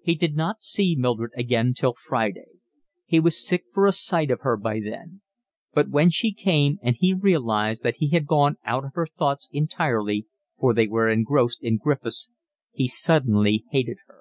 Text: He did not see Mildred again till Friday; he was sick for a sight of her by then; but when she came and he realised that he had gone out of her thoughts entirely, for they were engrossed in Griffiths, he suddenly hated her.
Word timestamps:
He 0.00 0.14
did 0.14 0.36
not 0.36 0.62
see 0.62 0.94
Mildred 0.96 1.32
again 1.36 1.74
till 1.74 1.92
Friday; 1.92 2.50
he 3.04 3.18
was 3.18 3.44
sick 3.44 3.64
for 3.72 3.84
a 3.84 3.90
sight 3.90 4.30
of 4.30 4.42
her 4.42 4.56
by 4.56 4.78
then; 4.78 5.22
but 5.74 5.88
when 5.90 6.08
she 6.08 6.32
came 6.32 6.78
and 6.84 6.94
he 6.96 7.12
realised 7.12 7.82
that 7.82 7.96
he 7.96 8.10
had 8.10 8.28
gone 8.28 8.58
out 8.64 8.84
of 8.84 8.94
her 8.94 9.08
thoughts 9.08 9.48
entirely, 9.50 10.26
for 10.56 10.72
they 10.72 10.86
were 10.86 11.10
engrossed 11.10 11.64
in 11.64 11.78
Griffiths, 11.78 12.30
he 12.70 12.86
suddenly 12.86 13.64
hated 13.72 13.96
her. 14.06 14.20